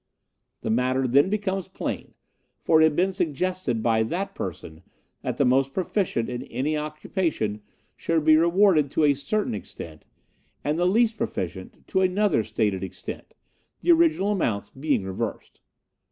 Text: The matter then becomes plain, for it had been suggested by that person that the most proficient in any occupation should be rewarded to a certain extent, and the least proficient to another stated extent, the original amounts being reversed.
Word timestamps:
The 0.61 0.71
matter 0.71 1.07
then 1.07 1.29
becomes 1.29 1.67
plain, 1.67 2.15
for 2.57 2.81
it 2.81 2.85
had 2.85 2.95
been 2.95 3.13
suggested 3.13 3.83
by 3.83 4.01
that 4.01 4.33
person 4.33 4.81
that 5.21 5.37
the 5.37 5.45
most 5.45 5.73
proficient 5.75 6.27
in 6.27 6.41
any 6.45 6.75
occupation 6.75 7.61
should 7.95 8.23
be 8.23 8.35
rewarded 8.35 8.89
to 8.89 9.03
a 9.03 9.13
certain 9.13 9.53
extent, 9.53 10.03
and 10.63 10.79
the 10.79 10.85
least 10.87 11.17
proficient 11.19 11.85
to 11.89 12.01
another 12.01 12.43
stated 12.43 12.83
extent, 12.83 13.35
the 13.81 13.91
original 13.91 14.31
amounts 14.31 14.71
being 14.71 15.03
reversed. 15.03 15.61